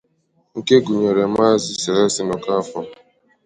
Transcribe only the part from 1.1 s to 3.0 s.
Maazị Celestine Okafor